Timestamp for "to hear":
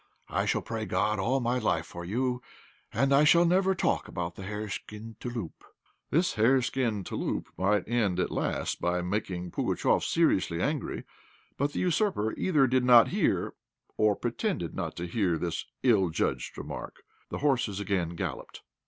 14.95-15.37